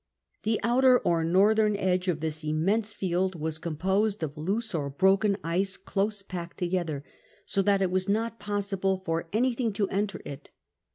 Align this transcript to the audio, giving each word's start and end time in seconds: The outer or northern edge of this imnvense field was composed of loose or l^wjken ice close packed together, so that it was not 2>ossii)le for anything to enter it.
The 0.41 0.59
outer 0.63 0.97
or 0.97 1.23
northern 1.23 1.75
edge 1.77 2.07
of 2.07 2.21
this 2.21 2.43
imnvense 2.43 2.91
field 2.91 3.35
was 3.39 3.59
composed 3.59 4.23
of 4.23 4.35
loose 4.35 4.73
or 4.73 4.89
l^wjken 4.89 5.35
ice 5.43 5.77
close 5.77 6.23
packed 6.23 6.57
together, 6.57 7.03
so 7.45 7.61
that 7.61 7.83
it 7.83 7.91
was 7.91 8.09
not 8.09 8.39
2>ossii)le 8.39 9.05
for 9.05 9.29
anything 9.31 9.71
to 9.73 9.87
enter 9.89 10.19
it. 10.25 10.49